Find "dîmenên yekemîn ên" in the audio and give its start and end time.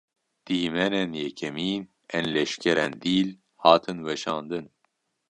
0.45-2.25